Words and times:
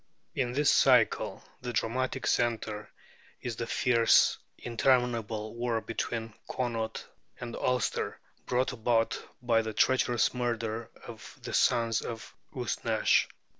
In 0.33 0.53
this 0.53 0.71
cycle 0.73 1.43
the 1.61 1.71
dramatic 1.73 2.25
centre 2.25 2.89
is 3.39 3.55
the 3.57 3.67
fierce 3.67 4.39
interminable 4.57 5.53
war 5.53 5.79
between 5.79 6.33
Connaught 6.49 7.05
and 7.39 7.55
Ulster, 7.55 8.19
brought 8.47 8.73
about 8.73 9.21
by 9.43 9.61
the 9.61 9.73
treacherous 9.73 10.33
murder 10.33 10.89
of 11.05 11.37
the 11.43 11.53
sons 11.53 12.01
of 12.01 12.33
Usnach. 12.51 13.27